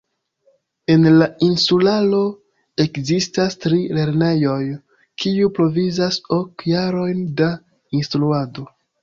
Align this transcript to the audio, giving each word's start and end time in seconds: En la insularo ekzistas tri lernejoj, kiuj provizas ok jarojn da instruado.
En 0.93 1.03
la 1.17 1.25
insularo 1.47 2.21
ekzistas 2.85 3.59
tri 3.67 3.83
lernejoj, 3.99 4.57
kiuj 5.25 5.51
provizas 5.59 6.19
ok 6.41 6.67
jarojn 6.73 7.23
da 7.45 7.53
instruado. 8.01 8.69